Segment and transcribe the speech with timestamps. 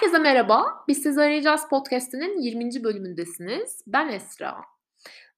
[0.00, 0.84] Herkese merhaba.
[0.88, 2.84] Biz Sizi Arayacağız podcast'inin 20.
[2.84, 3.82] bölümündesiniz.
[3.86, 4.56] Ben Esra.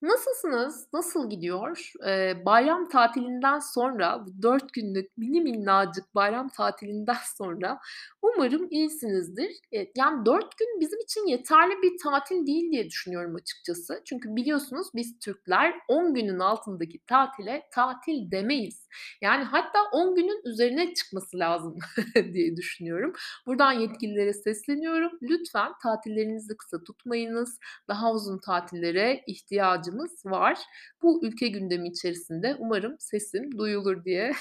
[0.03, 0.87] Nasılsınız?
[0.93, 1.91] Nasıl gidiyor?
[2.05, 7.79] Eee, bayram tatilinden sonra, bu 4 günlük mini minnacık bayram tatilinden sonra
[8.21, 9.51] umarım iyisinizdir.
[9.71, 14.01] Eee, yani 4 gün bizim için yeterli bir tatil değil diye düşünüyorum açıkçası.
[14.05, 18.87] Çünkü biliyorsunuz biz Türkler 10 günün altındaki tatile tatil demeyiz.
[19.21, 21.77] Yani hatta 10 günün üzerine çıkması lazım
[22.33, 23.13] diye düşünüyorum.
[23.45, 25.11] Buradan yetkililere sesleniyorum.
[25.21, 27.59] Lütfen tatillerinizi kısa tutmayınız.
[27.87, 29.92] Daha uzun tatillere ihtiyacımız
[30.25, 30.59] var.
[31.01, 34.31] Bu ülke gündemi içerisinde umarım sesim duyulur diye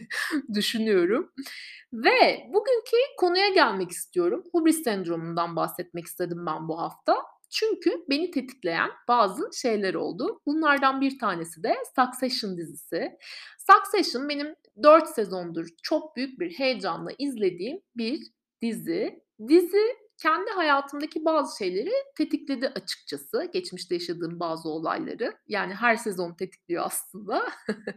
[0.54, 1.32] düşünüyorum.
[1.92, 4.44] Ve bugünkü konuya gelmek istiyorum.
[4.52, 7.16] Hubris sendromundan bahsetmek istedim ben bu hafta.
[7.50, 10.40] Çünkü beni tetikleyen bazı şeyler oldu.
[10.46, 13.18] Bunlardan bir tanesi de Succession dizisi.
[13.58, 18.20] Succession benim 4 sezondur çok büyük bir heyecanla izlediğim bir
[18.62, 19.22] dizi.
[19.48, 23.50] Dizi kendi hayatımdaki bazı şeyleri tetikledi açıkçası.
[23.52, 25.36] Geçmişte yaşadığım bazı olayları.
[25.48, 27.48] Yani her sezon tetikliyor aslında.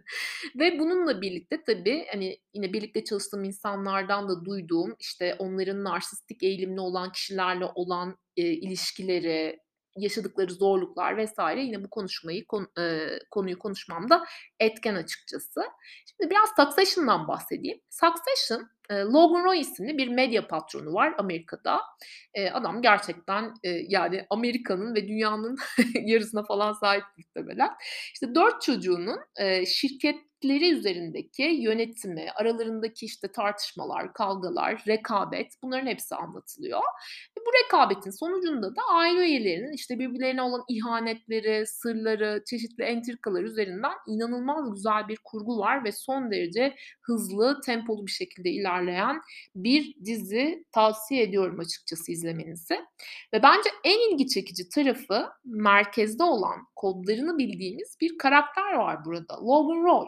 [0.56, 6.80] Ve bununla birlikte tabii hani yine birlikte çalıştığım insanlardan da duyduğum işte onların narsistik eğilimli
[6.80, 9.60] olan kişilerle olan e, ilişkileri,
[9.98, 14.26] yaşadıkları zorluklar vesaire yine bu konuşmayı kon, e, konuyu konuşmamda
[14.60, 15.62] etken açıkçası.
[16.06, 17.82] Şimdi biraz Succession'dan bahsedeyim.
[17.90, 21.82] Succession Logan Roy isimli bir medya patronu var Amerika'da.
[22.54, 23.54] Adam gerçekten
[23.88, 25.58] yani Amerika'nın ve dünyanın
[26.06, 27.70] yarısına falan sahip muhtemelen.
[28.14, 29.66] İşte dört çocuğunun e,
[30.42, 36.82] şirketleri üzerindeki yönetimi, aralarındaki işte tartışmalar, kavgalar, rekabet bunların hepsi anlatılıyor.
[37.38, 43.94] Ve bu rekabetin sonucunda da aile üyelerinin işte birbirlerine olan ihanetleri, sırları, çeşitli entrikalar üzerinden
[44.08, 49.22] inanılmaz güzel bir kurgu var ve son derece hızlı, tempolu bir şekilde ilerleyen
[49.56, 52.80] bir dizi tavsiye ediyorum açıkçası izlemenizi.
[53.34, 59.38] Ve bence en ilgi çekici tarafı merkezde olan kodlarını bildiğimiz bir karakter var burada.
[59.42, 60.08] Logan Roy.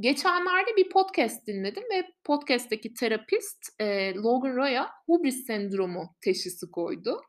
[0.00, 7.20] Geçenlerde bir podcast dinledim ve podcast'teki terapist e, Logan Roy'a hubris sendromu teşhisi koydu.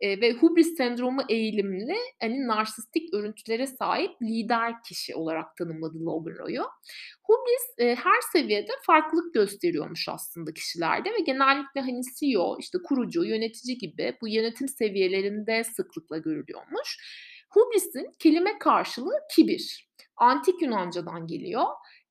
[0.00, 6.64] E, ve hubris sendromu eğilimli hani narsistik örüntülere sahip lider kişi olarak tanımladı Logan Roy'u.
[7.22, 13.78] Hubris e, her seviyede farklılık gösteriyormuş aslında kişilerde ve genellikle hani CEO, işte kurucu, yönetici
[13.78, 16.98] gibi bu yönetim seviyelerinde sıklıkla görülüyormuş.
[17.50, 19.85] Hubris'in kelime karşılığı kibir.
[20.16, 21.66] Antik Yunanca'dan geliyor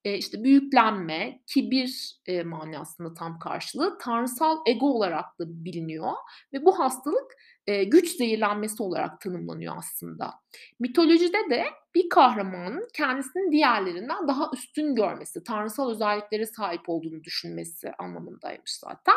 [0.06, 6.12] e, işte büyüklenme, kibir e, manasında tam karşılığı tanrısal ego olarak da biliniyor
[6.52, 7.32] ve bu hastalık
[7.66, 10.34] e, güç zehirlenmesi olarak tanımlanıyor aslında.
[10.80, 18.72] Mitolojide de bir kahramanın kendisini diğerlerinden daha üstün görmesi, tanrısal özelliklere sahip olduğunu düşünmesi anlamındaymış
[18.72, 19.16] zaten.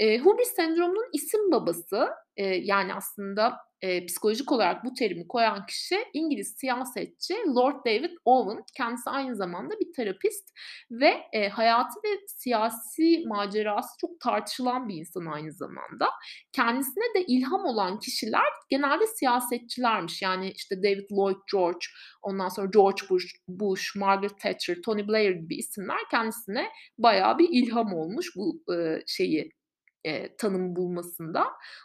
[0.00, 5.96] E, Hubris sendromunun isim babası e, yani aslında e, psikolojik olarak bu terimi koyan kişi
[6.12, 8.64] İngiliz siyasetçi Lord David Owen.
[8.76, 10.50] Kendisi aynı zamanda bir terapist
[10.90, 16.08] ve e, hayatı ve siyasi macerası çok tartışılan bir insan aynı zamanda.
[16.52, 20.22] Kendisine de ilham olan kişiler genelde siyasetçilermiş.
[20.22, 21.86] Yani işte David Lloyd George,
[22.22, 26.68] ondan sonra George Bush, Bush Margaret Thatcher, Tony Blair gibi isimler kendisine
[26.98, 29.59] bayağı bir ilham olmuş bu e, şeyi
[30.04, 31.44] e, tanım bulmasında.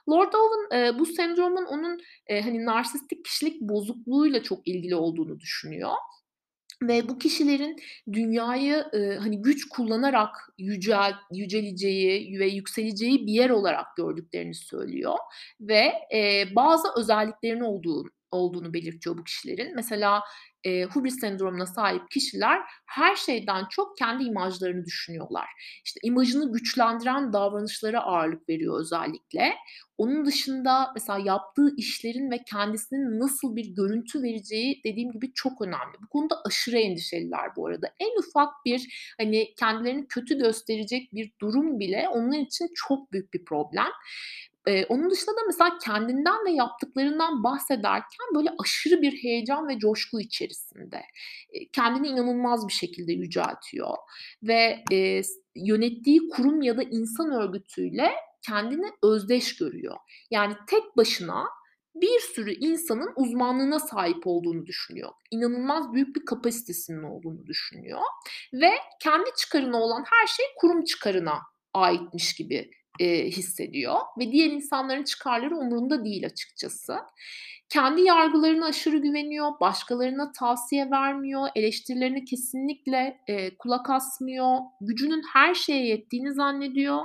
[0.10, 5.92] Lord Owen e, bu sendromun onun e, hani narsistik kişilik bozukluğuyla çok ilgili olduğunu düşünüyor
[6.84, 7.76] ve bu kişilerin
[8.14, 15.18] dünyayı e, hani güç kullanarak yücel yüceleceği ve yükseleceği bir yer olarak gördüklerini söylüyor
[15.62, 19.76] ve e, bazı özelliklerin olduğu olduğunu belirtiyor bu kişilerin.
[19.76, 20.24] Mesela
[20.66, 25.46] e, hubris sendromuna sahip kişiler her şeyden çok kendi imajlarını düşünüyorlar.
[25.86, 29.54] İşte imajını güçlendiren davranışlara ağırlık veriyor özellikle.
[29.98, 35.98] Onun dışında mesela yaptığı işlerin ve kendisinin nasıl bir görüntü vereceği dediğim gibi çok önemli.
[36.04, 37.94] Bu konuda aşırı endişeliler bu arada.
[38.00, 43.46] En ufak bir hani kendilerini kötü gösterecek bir durum bile onlar için çok büyük bir
[43.46, 43.92] problem.
[44.68, 50.22] Eee, onun dışında da mesela kendinden ve yaptıklarından bahsederken böyle aşırı bir heyecan ve coşku
[50.22, 51.02] içerisinde.
[51.54, 53.96] Eee, kendini inanılmaz bir şekilde yüceltiyor
[54.44, 54.84] ve,
[55.24, 59.96] s yönettiği kurum ya da insan örgütüyle kendini özdeş görüyor.
[60.32, 61.46] Yani tek başına
[61.96, 65.10] bir sürü insanın uzmanlığına sahip olduğunu düşünüyor.
[65.32, 68.00] İnanılmaz büyük bir kapasitesinin olduğunu düşünüyor
[68.54, 68.72] ve
[69.02, 71.34] kendi çıkarına olan her şey kurum çıkarına
[71.74, 76.98] aitmiş gibi eee, hissediyor ve diğer insanların çıkarları umurunda değil açıkçası.
[77.76, 85.86] Kendi yargılarına aşırı güveniyor, başkalarına tavsiye vermiyor, eleştirilerine kesinlikle, eee, kulak asmıyor, gücünün her şeye
[85.88, 87.00] yettiğini zannediyor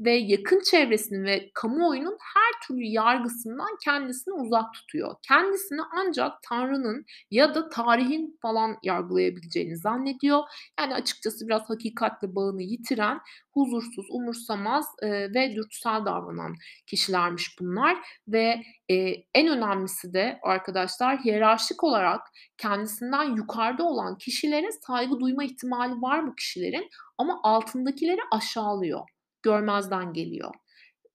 [0.00, 5.14] ve yakın çevresinin ve kamuoyunun her türlü yargısından kendisini uzak tutuyor.
[5.22, 10.42] Kendisini ancak Tanrı'nın ya da tarihin falan yargılayabileceğini zannediyor.
[10.80, 13.20] Yani açıkçası biraz hakikatle bağını yitiren,
[13.54, 16.54] huzursuz, umursamaz, eee, ve dürtüsel davranan
[16.86, 17.96] kişilermiş bunlar
[18.28, 22.20] ve, eee, en önemlisi de arkadaşlar hiyerarşik olarak
[22.58, 26.88] kendisinden yukarıda olan kişilere saygı duyma ihtimali var bu kişilerin
[27.18, 29.00] ama altındakileri aşağılıyor,
[29.42, 30.54] görmezden geliyor,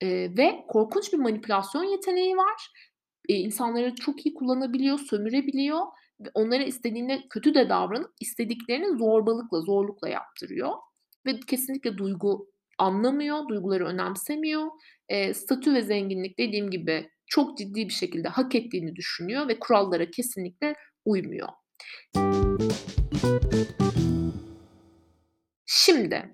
[0.01, 2.61] eee, ve korkunç bir manipülasyon yeteneği var.
[3.29, 5.79] Eee, insanları çok iyi kullanabiliyor, sömürebiliyor
[6.21, 10.71] ve onlara istediğinde kötü de davranıp istediklerini zorbalıkla, zorlukla yaptırıyor
[11.25, 12.47] ve kesinlikle duygu
[12.79, 14.67] anlamıyor, duyguları önemsemiyor.
[15.09, 20.11] Eee, statü ve zenginlik dediğim gibi çok ciddi bir şekilde hak ettiğini düşünüyor ve kurallara
[20.11, 20.75] kesinlikle
[21.05, 21.49] uymuyor.
[25.65, 26.33] Şimdi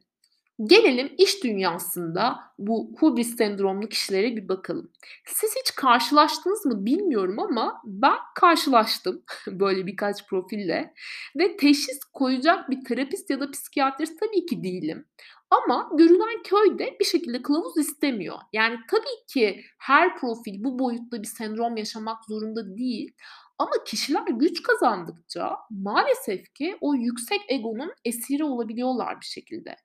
[0.64, 4.92] gelelim iş dünyasında bu hubris sendromlu kişilere bir bakalım.
[5.26, 10.94] Siz hiç karşılaştınız mı bilmiyorum ama ben karşılaştım böyle birkaç profille
[11.38, 15.06] ve teşhis koyacak bir terapist ya da psikiyatrist tabii ki değilim.
[15.52, 18.38] Ama görünen köy de bir şekilde kılavuz istemiyor.
[18.54, 23.12] Yani tabii ki her profil bu boyutta bir sendrom yaşamak zorunda değil
[23.60, 29.76] ama kişiler güç kazandıkça maalesef ki o yüksek egonun esiri olabiliyorlar bir şekilde.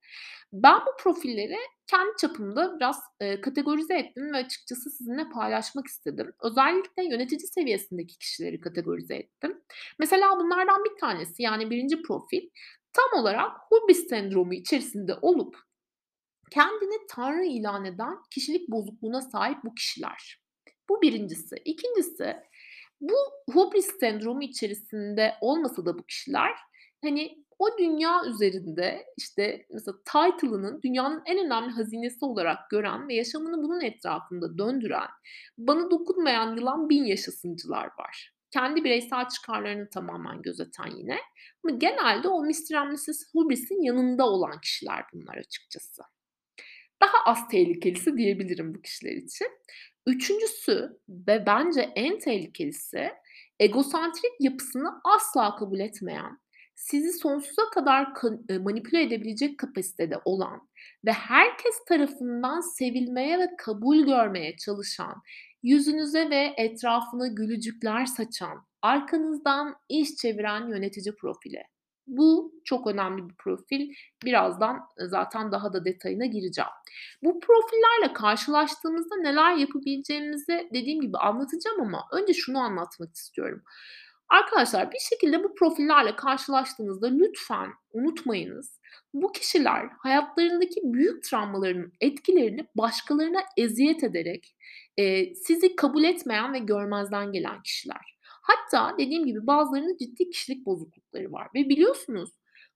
[0.52, 1.56] Ben bu profilleri
[1.86, 6.32] kendi çapımda biraz, eee, kategorize ettim ve açıkçası sizinle paylaşmak istedim.
[6.42, 9.60] Özellikle yönetici seviyesindeki kişileri kategorize ettim.
[9.98, 12.48] Mesela bunlardan bir tanesi, yani birinci profil
[12.92, 15.56] tam olarak hubris sendromu içerisinde olup
[16.50, 20.42] kendini tanrı ilan eden kişilik bozukluğuna sahip bu kişiler.
[20.88, 21.56] Bu birincisi.
[21.64, 22.36] İkincisi,
[23.00, 23.14] bu
[23.52, 26.52] hubris sendromu içerisinde olmasa da bu kişiler,
[27.04, 33.62] hani, o dünya üzerinde, işte, mesela title'ını dünyanın en önemli hazinesi olarak gören ve yaşamını
[33.62, 35.08] bunun etrafında döndüren,
[35.58, 38.34] bana dokunmayan yılan bin yaşasıncılar var.
[38.50, 41.18] Kendi bireysel çıkarlarını tamamen gözeten yine
[41.64, 42.90] ama genelde o Mr.
[42.92, 43.22] Mrs.
[43.32, 46.02] Hubris'in yanında olan kişiler bunlar açıkçası.
[47.02, 49.48] Daha az tehlikelisi diyebilirim bu kişiler için.
[50.06, 53.10] Üçüncüsü ve bence en tehlikelisi
[53.60, 56.38] egosantrik yapısını asla kabul etmeyen,
[56.74, 60.68] sizi sonsuza kadar ka eee, manipüle edebilecek kapasitede olan
[61.04, 65.22] ve herkes tarafından sevilmeye ve kabul görmeye çalışan,
[65.62, 71.62] yüzünüze ve etrafına gülücükler saçan, arkanızdan iş çeviren yönetici profili.
[72.06, 73.92] Bu çok önemli bir profil.
[74.24, 76.70] Birazdan, eee, zaten daha da detayına gireceğim.
[77.22, 83.62] Bu profillerle karşılaştığımızda neler yapabileceğimizi dediğim gibi anlatacağım ama önce şunu anlatmak istiyorum.
[84.28, 88.80] Arkadaşlar bir şekilde bu profillerle karşılaştığınızda lütfen unutmayınız,
[89.14, 94.56] bu kişiler hayatlarındaki büyük travmaların etkilerini başkalarına eziyet ederek,
[94.96, 98.16] eee, sizi kabul etmeyen ve görmezden gelen kişiler.
[98.22, 100.66] Hatta dediğim gibi bazılarının ciddi kişilik
[101.14, 102.30] bozuklukları var ve biliyorsunuz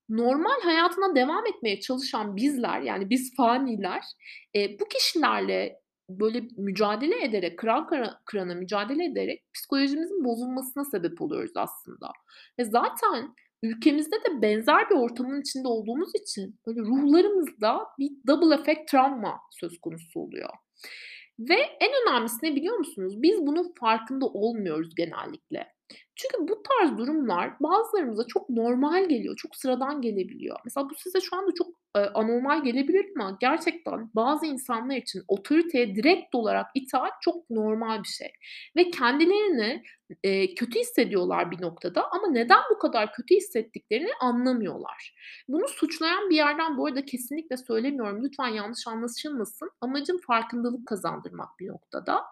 [0.09, 4.03] normal hayatına devam etmeye çalışan bizler, yani biz faniler,
[4.55, 5.81] eee, bu kişilerle
[6.11, 12.11] böyle mücadele ederek, kıran kıra kırana mücadele ederek psikolojimizin bozulmasına sebep oluyoruz aslında
[12.59, 18.91] ve zaten ülkemizde de benzer bir ortamın içinde olduğumuz için böyle ruhlarımızda bir double effect
[18.91, 20.51] travma söz konusu oluyor
[21.39, 23.15] ve en önemlisi ne biliyor musunuz?
[23.23, 25.78] Biz bunun farkında olmuyoruz genellikle.
[26.17, 30.57] Çünkü bu tarz durumlar bazılarımıza çok normal geliyor, çok sıradan gelebiliyor.
[30.65, 31.67] Mesela bu size şu anda çok,
[31.97, 38.09] eee, anormal gelebilir ama gerçekten bazı insanlar için otoriteye direkt olarak itaat çok normal bir
[38.09, 38.31] şey
[38.77, 39.83] ve kendilerini,
[40.25, 45.15] eee, kötü hissediyorlar bir noktada ama neden bu kadar kötü hissettiklerini anlamıyorlar.
[45.49, 49.71] Bunu suçlayan bir yerden bu arada kesinlikle söylemiyorum, lütfen yanlış anlaşılmasın.
[49.81, 52.25] Amacım farkındalık kazandırmak bir noktada.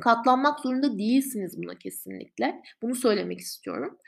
[0.00, 2.62] Katlanmak zorunda değilsiniz buna kesinlikle.
[2.82, 3.98] Bunu söylemek istiyorum.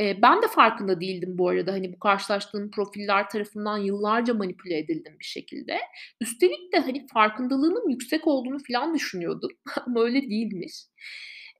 [0.00, 5.16] Eee, ben de farkında değildim bu arada, hani, bu karşılaştığım profiller tarafından yıllarca manipüle edildim
[5.20, 5.78] bir şekilde.
[6.20, 9.50] Üstelik de, hani, farkındalığımın yüksek olduğunu filan düşünüyordum
[9.86, 10.72] ama öyle değilmiş.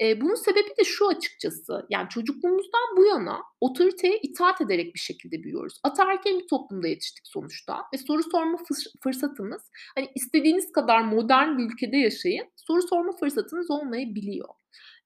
[0.00, 5.42] Eee, bunun sebebi de şu açıkçası, yani çocukluğumuzdan bu yana otoriteye itaat ederek bir şekilde
[5.42, 5.80] büyüyoruz.
[5.84, 9.62] Ataerkil bir toplumda yetiştik sonuçta ve soru sorma fırs fırsatımız,
[9.94, 14.48] hani, istediğiniz kadar modern bir ülkede yaşayın, soru sorma fırsatınız olmayabiliyor.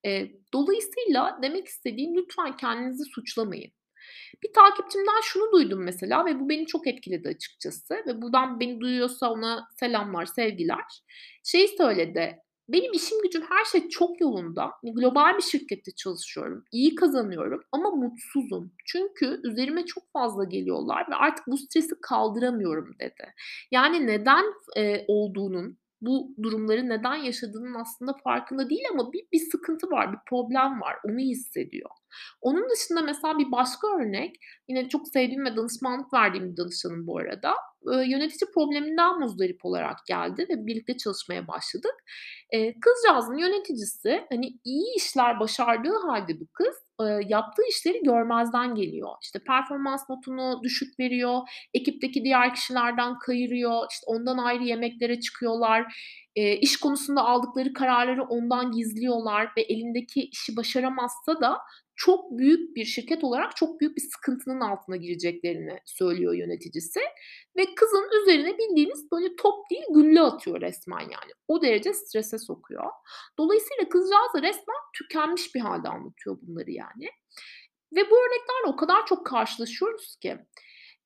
[0.03, 3.71] Eee, dolayısıyla demek istediğim lütfen kendinizi suçlamayın.
[4.43, 9.31] Bir takipçimden şunu duydum mesela ve bu beni çok etkiledi açıkçası ve buradan beni duyuyorsa
[9.31, 10.85] ona selamlar, sevgiler.
[11.43, 12.37] Şeyi söyledi,
[12.69, 14.61] Benim işim gücüm her şey çok yolunda.
[14.81, 16.63] Hani, global bir şirkette çalışıyorum.
[16.71, 18.71] iyi kazanıyorum ama mutsuzum.
[18.85, 23.33] Çünkü üzerime çok fazla geliyorlar ve artık bu stresi kaldıramıyorum dedi.
[23.71, 24.45] Yani neden
[24.77, 30.19] eee, olduğunun, bu durumları neden yaşadığının aslında farkında değil ama bir bir sıkıntı var, bir
[30.29, 30.95] problem var.
[31.05, 31.89] Onu hissediyor.
[32.41, 34.35] Onun dışında mesela bir başka örnek,
[34.67, 37.53] yine çok sevdiğim ve danışmanlık verdiğim bir danışanım bu arada.
[37.85, 41.95] Yönetici probleminden muzdarip olarak geldi ve birlikte çalışmaya başladık.
[42.81, 46.75] Kızcağızın yöneticisi, hani, iyi işler başardığı hâlde bu kız,
[47.27, 49.09] yaptığı işleri görmezden geliyor.
[49.23, 51.39] İşte, performans notunu düşük veriyor,
[51.73, 56.03] ekipteki diğer kişilerden kayırıyor, işte, ondan ayrı yemeklere çıkıyorlar,
[56.35, 61.57] iş konusunda aldıkları kararları ondan gizliyorlar ve elindeki işi başaramazsa da
[61.97, 66.99] çok büyük bir şirket olarak çok büyük bir sıkıntının altına gireceklerini söylüyor yöneticisi
[67.57, 71.31] ve kızın üzerine bildiğiniz böyle top değil gülle atıyor resmen yani.
[71.47, 72.83] O derece strese sokuyor.
[73.37, 77.09] Dolayısıyla kızcağız da resmen tükenmiş bir hâlde anlatıyor bunları yani
[77.95, 80.37] ve bu örneklerle o kadar çok karşılaşıyoruz ki.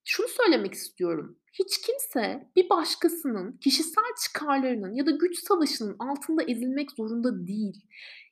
[0.03, 1.37] Şunu söylemek istiyorum.
[1.53, 7.85] Hiç kimse bir başkasının kişisel çıkarlarının ya da güç savaşının altında ezilmek zorunda değil.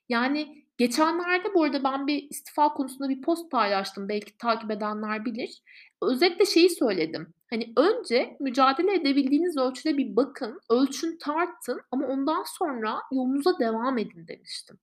[0.08, 4.08] Yani geçenlerde bu arada ben bir istifa konusunda bir post paylaştım.
[4.08, 5.62] Belki takip edenler bilir.
[6.02, 7.34] Özetle şeyi söyledim.
[7.50, 14.28] Hani önce mücadele edebildiğiniz ölçüde bir bakın, ölçün, tartın ama ondan sonra yolunuza devam edin
[14.28, 14.78] demiştim.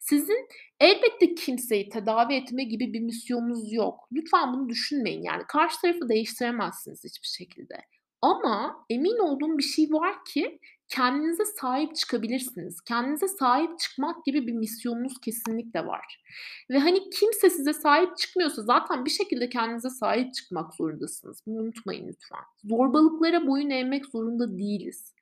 [0.00, 0.48] Sizin
[0.80, 4.08] elbette kimseyi tedavi etme gibi bir misyonunuz yok.
[4.12, 5.22] Lütfen bunu düşünmeyin.
[5.22, 7.74] Yani karşı tarafı değiştiremezsiniz hiçbir şekilde.
[8.22, 12.80] Ama emin olduğum bir şey var ki kendinize sahip çıkabilirsiniz.
[12.80, 16.24] Kendinize sahip çıkmak gibi bir misyonunuz kesinlikle var
[16.70, 21.42] ve, hani, kimse size sahip çıkmıyorsa zaten bir şekilde kendinize sahip çıkmak zorundasınız.
[21.46, 22.40] Bunu unutmayın lütfen.
[22.64, 25.14] Zorbalıklara boyun eğmek zorunda değiliz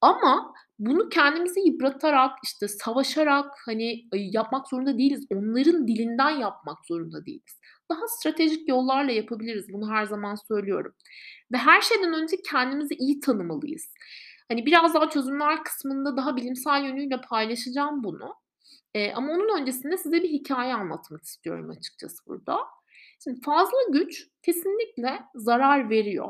[0.00, 5.26] ama bunu kendimizi yıpratarak, işte, savaşarak, hani, yapmak zorunda değiliz.
[5.30, 7.60] Onların dilinden yapmak zorunda değiliz.
[7.90, 9.66] Daha stratejik yollarla yapabiliriz.
[9.72, 10.92] Bunu her zaman söylüyorum
[11.52, 13.94] ve her şeyden önce kendimizi iyi tanımalıyız.
[14.48, 18.34] Hani, biraz daha çözümler kısmında daha bilimsel yönüyle paylaşacağım bunu,
[18.94, 22.58] eee, ama onun öncesinde size bir hikâye anlatmak istiyorum açıkçası burada.
[23.24, 26.28] Şimdi fazla güç kesinlikle zarar veriyor.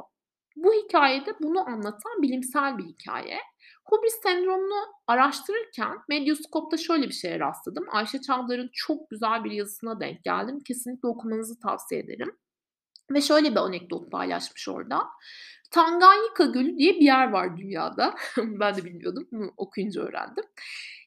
[0.56, 3.38] Bu hikâye de bunu anlatan bilimsel bir hikâye.
[3.84, 7.84] Hubris sendromunu araştırırken Medyaskop'ta şöyle bir şeye rastladım.
[7.92, 10.60] Ayşe Çavdar'ın çok güzel bir yazısına denk geldim.
[10.66, 12.36] Kesinlikle okumanızı tavsiye ederim
[13.10, 15.02] ve şöyle bir anekdot paylaşmış orada.
[15.70, 18.14] Tanganyika Gölü diye bir yer var dünyada.
[18.38, 19.28] Ben de bilmiyordum.
[19.32, 20.44] Bunu okuyunca öğrendim.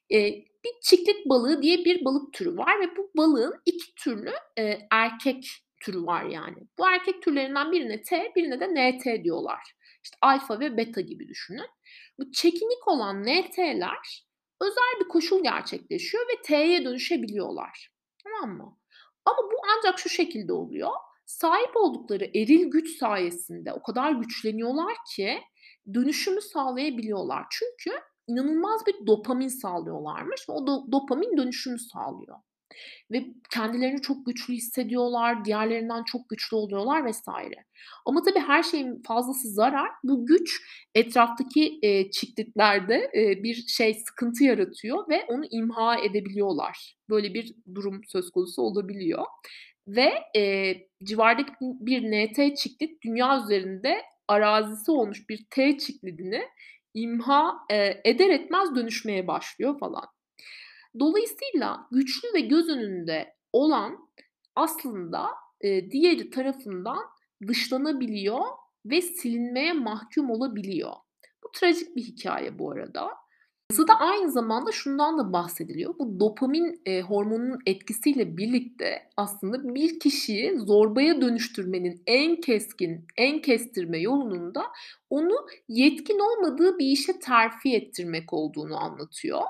[0.09, 4.87] Eee, bir çiklit balığı diye bir balık türü var ve bu balığın 2 türlü, eee,
[4.91, 5.47] erkek
[5.81, 6.55] türü var yani.
[6.77, 9.61] Bu erkek türlerinden birine T, birine de NT diyorlar.
[10.03, 11.65] İşte alfa ve beta gibi düşünün.
[12.19, 14.25] Bu çekinik olan NT'ler
[14.61, 17.89] özel bir koşul gerçekleşiyor ve T'ye dönüşebiliyorlar.
[18.23, 18.77] Tamam mı?
[19.25, 20.91] Ama bu ancak şu şekilde oluyor.
[21.29, 25.39] Sahip oldukları eril güç sayesinde o kadar güçleniyorlar ki
[25.93, 27.45] dönüşümü sağlayabiliyorlar.
[27.49, 32.37] Çünkü inanılmaz bir dopamin salgılıyorlarmış ve o do dopamin dönüşümü sağlıyor
[33.11, 37.27] ve kendilerini çok güçlü hissediyorlar, diğerlerinden çok güçlü oluyorlar vs.
[38.05, 39.89] Ama tabii her şeyin fazlası zarar.
[40.03, 40.61] Bu güç
[40.95, 46.95] etraftaki, eee, çiklitlerde, eee, bir şey, sıkıntı yaratıyor ve onu imha edebiliyorlar.
[47.09, 49.25] Böyle bir durum söz konusu olabiliyor
[49.95, 56.41] ve, eee, civardaki bir NT çiklit dünya üzerinde arazisi olmuş bir T çiklidini
[56.93, 60.05] imha, eee, eder etmez dönüşmeye başlıyor falan.
[60.99, 63.97] Dolayısıyla güçlü ve göz önünde olan
[64.55, 65.27] aslında,
[65.63, 66.99] eee, diğeri tarafından
[67.47, 68.41] dışlanabiliyor
[68.85, 70.91] ve silinmeye mahkum olabiliyor.
[71.43, 73.09] Bu trajik bir hikâye bu arada.
[73.71, 75.93] Yazıda aynı zamanda şundan da bahsediliyor.
[75.99, 83.97] Bu dopamin, eee, hormonunun etkisiyle birlikte aslında bir kişiyi zorbaya dönüştürmenin en keskin, en kestirme
[83.99, 84.63] yolunun da
[85.09, 85.33] onu
[85.67, 89.41] yetkin olmadığı bir işe terfi ettirmek olduğunu anlatıyor.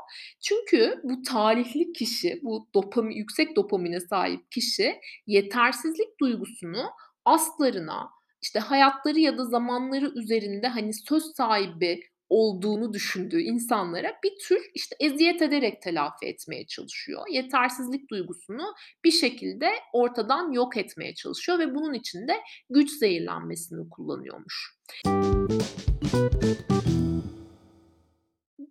[0.41, 4.95] Çünkü bu talihli kişi, bu dopami yüksek dopamine sahip kişi
[5.27, 6.83] yetersizlik duygusunu
[7.25, 8.09] aslarına,
[8.41, 11.99] işte, hayatları ya da zamanları üzerinde, hani, söz sahibi
[12.29, 17.21] olduğunu düşündüğü insanlara bir tür, işte, eziyet ederek telafi etmeye çalışıyor.
[17.31, 22.33] Yetersizlik duygusunu bir şekilde ortadan yok etmeye çalışıyor ve bunun için de
[22.69, 24.75] güç zehirlenmesini kullanıyormuş.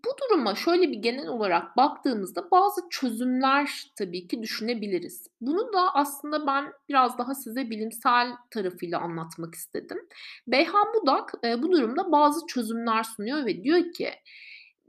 [0.05, 5.27] Bu duruma şöyle bir genel olarak baktığımızda bazı çözümler tabii ki düşünebiliriz.
[5.41, 9.99] Bunu da aslında ben biraz daha size bilimsel tarafıyla anlatmak istedim.
[10.47, 14.11] Beyhan Budak, eee, bu durumda bazı çözümler sunuyor ve diyor ki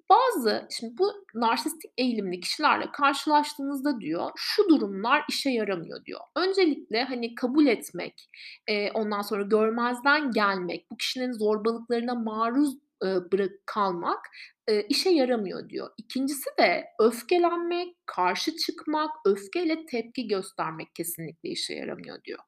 [0.10, 6.20] Bazı şimdi bu narsistik eğilimli kişilerle karşılaştığınızda diyor, şu durumlar işe yaramıyor diyor.
[6.36, 8.30] Öncelikle, hani, kabul etmek,
[8.70, 14.20] eee, ondan sonra görmezden gelmek, bu kişinin zorbalıklarına maruz, ııı, bırak kalmak,
[14.70, 15.90] eee, işe yaramıyor diyor.
[15.98, 22.40] İkincisi de öfkelenmek, karşı çıkmak, öfkeyle tepki göstermek kesinlikle işe yaramıyor diyor.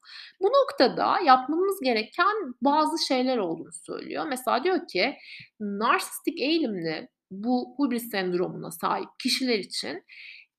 [0.41, 4.25] Bu noktada yapmamız gereken bazı şeyler olduğunu söylüyor.
[4.29, 5.15] Mesela diyor ki,
[5.59, 10.03] narsistik eğilimli bu hubris sendromuna sahip kişiler için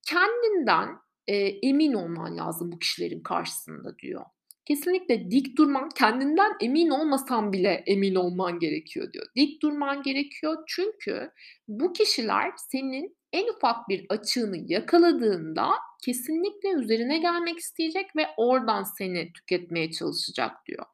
[0.09, 0.89] kendinden,
[1.29, 4.25] eee, emin olman lazım bu kişilerin karşısında diyor.
[4.65, 9.27] Kesinlikle dik durman, kendinden emin olmasan bile emin olman gerekiyor diyor.
[9.37, 11.31] Dik durman gerekiyor çünkü
[11.69, 15.71] bu kişiler senin en ufak bir açığını yakaladığında
[16.05, 20.85] kesinlikle üzerine gelmek isteyecek ve oradan seni tüketmeye çalışacak diyor.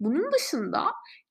[0.00, 0.84] Bunun dışında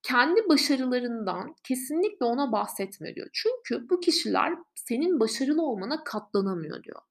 [0.03, 3.29] kendi başarılarından kesinlikle ona bahsetme diyor.
[3.33, 7.01] Çünkü bu kişiler senin başarılı olmana katlanamıyor diyor.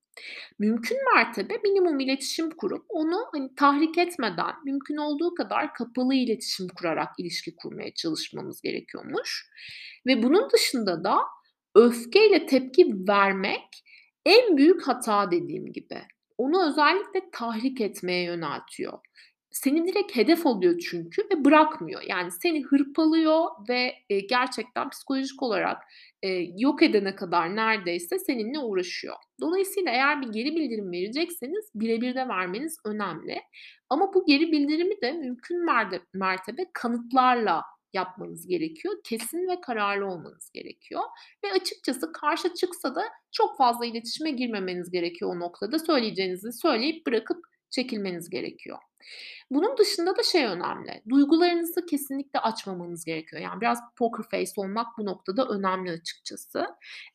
[0.59, 7.09] Mümkün mertebe minimum iletişim kurup onu, hani, tahrik etmeden, mümkün olduğu kadar kapalı iletişim kurarak
[7.19, 9.51] ilişki kurmaya çalışmamız gerekiyormuş
[10.07, 11.19] ve bunun dışında da
[11.75, 13.85] öfkeyle tepki vermek
[14.27, 16.03] en büyük hata dediğim gibi.
[16.39, 18.99] Onu özellikle tahrik etmeye yöneltiyor.
[19.51, 22.03] Seni direkt hedef alıyor çünkü ve bırakmıyor.
[22.09, 25.83] Yani seni hırpalıyor ve, eee, gerçekten psikolojik olarak,
[26.23, 29.15] eee, yok edene kadar neredeyse seninle uğraşıyor.
[29.41, 33.41] Dolayısıyla eğer bir geri bildirim verecekseniz bire bir de vermeniz önemli
[33.89, 35.65] ama bu geri bildirimi de mümkün
[36.15, 38.95] mertebe kanıtlarla yapmanız gerekiyor.
[39.05, 41.03] Kesin ve kararlı olmanız gerekiyor
[41.45, 43.03] ve açıkçası karşı çıksa da
[43.33, 45.79] çok fazla iletişime girmemeniz gerekiyor o noktada.
[45.79, 48.79] Söyleyeceğinizi söyleyip bırakıp çekilmeniz gerekiyor.
[49.51, 53.43] Bunun dışında da şey önemli, duygularınızı kesinlikle açmamanız gerekiyor.
[53.43, 56.67] Yani biraz poker face olmak bu noktada önemli açıkçası.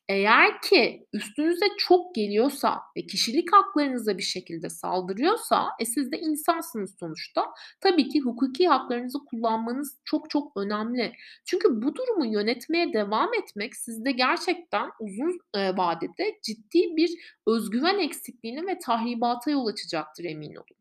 [0.08, 6.96] Eğer ki üstünüze çok geliyorsa ve kişilik haklarınıza bir şekilde saldırıyorsa, e, siz de insansınız
[7.00, 7.44] sonuçta.
[7.80, 11.12] Tabii ki hukuki haklarınızı kullanmanız çok çok önemli.
[11.46, 17.10] Çünkü bu durumu yönetmeye devam etmek sizde gerçekten uzun, eee, vadede ciddi bir
[17.46, 20.75] özgüven eksikliğine ve tahribata yol açacaktır emin olun.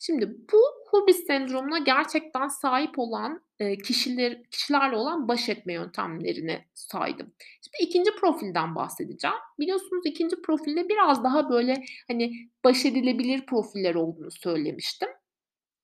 [0.00, 0.58] Şimdi bu
[0.90, 7.32] hubris sendromuna gerçekten sahip olan, eee, kişiler kişilerle olan baş etme yöntemlerini saydım.
[7.38, 9.36] Şimdi ikinci profilden bahsedeceğim.
[9.60, 12.32] Biliyorsunuz ikinci profilde biraz daha böyle, hani,
[12.64, 15.08] baş edilebilir profiller olduğunu söylemiştim.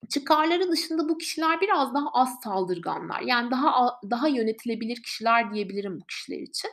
[0.08, 3.20] Çıkarları dışında bu kişiler biraz daha az saldırganlar.
[3.20, 6.70] Yani daha daha yönetilebilir kişiler diyebilirim bu kişiler için.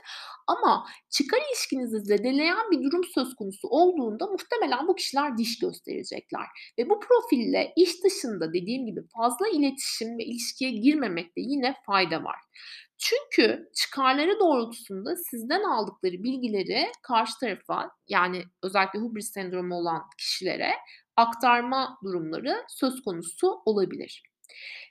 [0.48, 6.46] Ama çıkar ilişkinizi zedeleyen bir durum söz konusu olduğunda muhtemelen bu kişiler diş gösterecekler
[6.80, 12.40] ve bu profille iş dışında dediğim gibi fazla iletişim ve ilişkiye girmemekte yine fayda var.
[12.98, 20.72] Çünkü çıkarları doğrultusunda sizden aldıkları bilgileri karşı tarafa, yani özellikle hubris sendromu olan kişilere
[21.18, 24.24] aktarma durumları söz konusu olabilir.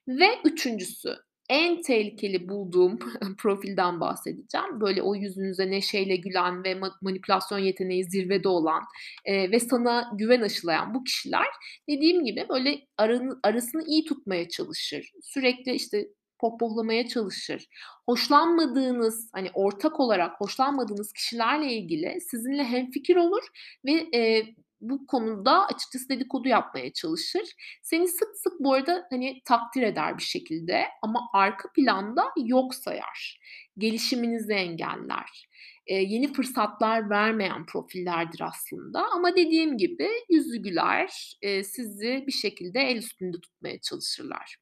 [0.09, 1.17] Ve üçüncüsü,
[1.51, 2.99] en tehlikeli bulduğum
[3.39, 4.81] profilden bahsedeceğim.
[4.81, 8.83] Böyle o yüzünüze neşeyle gülen ve ma manipülasyon yeteneği zirvede olan,
[9.27, 11.47] eee, ve sana güven aşılayan bu kişiler
[11.89, 15.13] dediğim gibi böyle aranı arasını iyi tutmaya çalışır.
[15.23, 16.09] Sürekli, işte,
[16.41, 17.67] pohpohlamaya çalışır.
[18.09, 23.43] Hoşlanmadığınız, hani, ortak olarak hoşlanmadığınız kişilerle ilgili sizinle hemfikir olur
[23.85, 24.55] ve, eee,
[24.91, 27.43] bu konuda açıkçası dedikodu yapmaya çalışır.
[27.83, 33.41] Seni sık sık bu arada, hani, takdir eder bir şekilde ama arka planda yok sayar.
[33.79, 35.49] Gelişiminizi engeller.
[35.87, 42.81] Eee, yeni fırsatlar vermeyen profillerdir aslında ama dediğim gibi yüzü güler, eee, sizi bir şekilde
[42.81, 44.57] el üstünde tutmaya çalışırlar.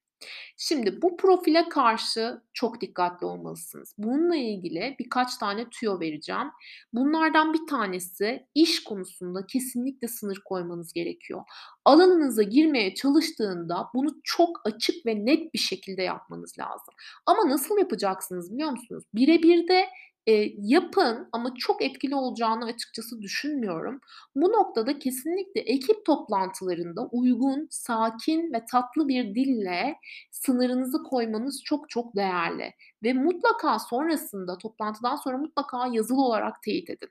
[0.57, 3.95] Şimdi bu profile karşı çok dikkatli olmalısınız.
[3.99, 6.51] Bununla ilgili birkaç tane tüyo vereceğim.
[6.93, 11.43] Bunlardan bir tanesi iş konusunda kesinlikle sınır koymanız gerekiyor.
[11.85, 16.95] Alanınıza girmeye çalıştığında bunu çok açık ve net bir şekilde yapmanız lazım.
[17.27, 19.05] Ama nasıl yapacaksınız biliyor musunuz?
[19.15, 19.89] Bire birde
[20.27, 24.01] Eee, yapın ama çok etkili olacağını açıkçası düşünmüyorum.
[24.37, 29.97] Bu noktada kesinlikle ekip toplantılarında uygun, sakin ve tatlı bir dille
[30.31, 37.09] sınırınızı koymanız çok çok değerli ve mutlaka sonrasında, toplantıdan sonra mutlaka yazılı olarak teyit edin.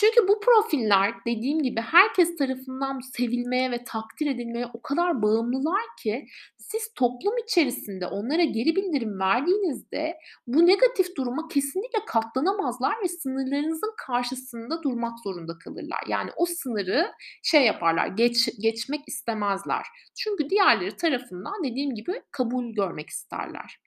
[0.00, 6.26] Çünkü bu profiller dediğim gibi herkes tarafından sevilmeye ve takdir edilmeye o kadar bağımlılar ki
[6.58, 14.82] siz toplum içerisinde onlara geri bildirim verdiğinizde bu negatif duruma kesinlikle katlanamazlar ve sınırlarınızın karşısında
[14.82, 16.00] durmak zorunda kalırlar.
[16.08, 17.06] Yani o sınırı
[17.42, 19.86] şey yaparlar, geç geçmek istemezler.
[20.16, 23.85] Çünkü diğerleri tarafından dediğim gibi kabul görmek isterler.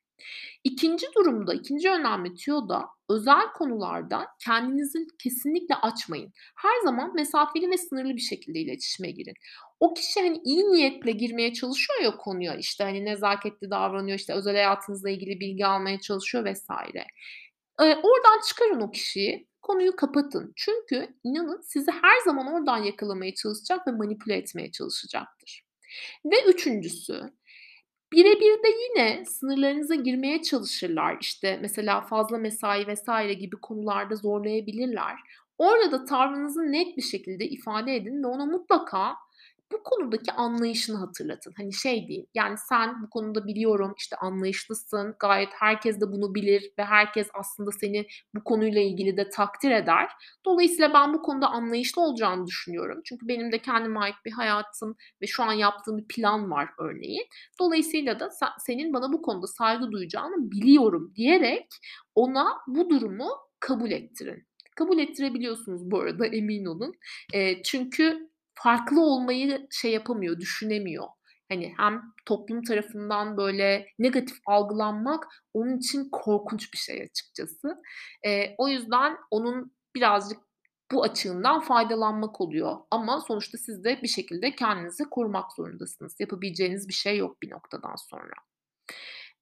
[0.63, 6.33] İkinci durumda, ikinci önemli tüyo da özel konularda kendinizi kesinlikle açmayın.
[6.55, 9.33] Her zaman mesafeli ve sınırlı bir şekilde iletişime girin.
[9.79, 14.53] O kişi, hani, iyi niyetle girmeye çalışıyor ya konuya, işte, hani, nezaketli davranıyor, işte, özel
[14.55, 16.67] hayatınızla ilgili bilgi almaya çalışıyor vs.
[17.81, 20.53] Eee, oradan çıkarın o kişiyi, konuyu kapatın.
[20.55, 25.63] Çünkü inanın sizi her zaman oradan yakalamaya çalışacak ve manipüle etmeye çalışacaktır.
[26.25, 27.33] Ve üçüncüsü,
[28.13, 31.17] bire bir de yine sınırlarınıza girmeye çalışırlar.
[31.21, 33.37] İşte, mesela fazla mesai vs.
[33.39, 35.15] gibi konularda zorlayabilirler.
[35.57, 39.15] Orada da tavrınızı net bir şekilde ifade edin ve ona mutlaka
[39.71, 41.53] bu konudaki anlayışını hatırlatın.
[41.57, 46.71] Hani, şey deyin, yani, "Sen bu konuda biliyorum, işte, anlayışlısın, gayet herkes de bunu bilir
[46.79, 50.09] ve herkes aslında seni bu konuyla ilgili de takdir eder.
[50.45, 53.01] Dolayısıyla ben bu konuda anlayışlı olacağını düşünüyorum.
[53.05, 57.25] Çünkü benim de kendime ait bir hayatım ve şu an yaptığım bir plan var örneğin.
[57.59, 61.67] Dolayısıyla da sen senin bana bu konuda saygı duyacağını biliyorum." diyerek
[62.15, 63.29] ona bu durumu
[63.59, 64.43] kabul ettirin.
[64.75, 66.93] Kabul ettirebiliyorsunuz bu arada, emin olun.
[67.33, 68.28] Eee, çünkü
[68.63, 71.05] farklı olmayı şey yapamıyor, düşünemiyor.
[71.49, 77.75] Hani, hem toplum tarafından, böyle, negatif algılanmak onun için korkunç bir şey açıkçası.
[78.25, 80.39] Eee, o yüzden onun birazcık
[80.91, 86.15] bu açığından faydalanmak oluyor ama sonuçta siz de bir şekilde kendinizi korumak zorundasınız.
[86.19, 88.33] Yapabileceğiniz bir şey yok bir noktadan sonra.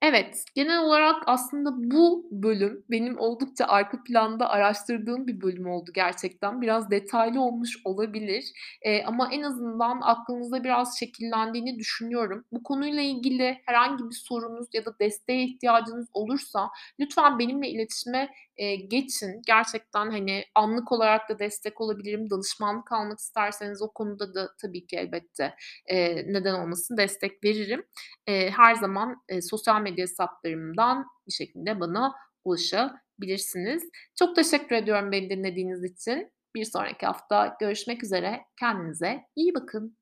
[0.02, 6.62] Evet, genel olarak aslında bu bölüm benim oldukça arka planda araştırdığım bir bölüm oldu gerçekten.
[6.62, 8.44] Biraz detaylı olmuş olabilir,
[8.86, 12.46] eee, ama en azından aklınızda biraz şekillendiğini düşünüyorum.
[12.52, 18.76] Bu konuyla ilgili herhangi bir sorunuz ya da desteğe ihtiyacınız olursa lütfen benimle iletişime, eee,
[18.76, 19.42] geçin.
[19.48, 22.30] Gerçekten, hani, anlık olarak da destek olabilirim.
[22.30, 25.54] Danışmanlık almak isterseniz o konuda da tabii ki elbette,
[25.90, 27.84] eee, neden olmasın, destek veririm.
[28.28, 32.14] Eee, her zaman, eee, sosyal medya hesaplarımdan bir şekilde bana
[32.46, 33.84] ulaşabilirsiniz.
[34.20, 36.32] Çok teşekkür ediyorum beni dinlediğiniz için.
[36.56, 38.42] Bir sonraki hafta görüşmek üzere.
[38.60, 39.98] Kendinize iyi bakın.